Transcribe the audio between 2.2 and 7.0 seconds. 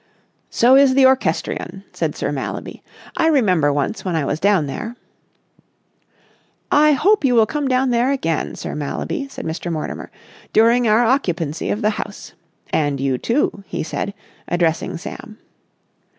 Mallaby. "I remember once when I was down there...." "I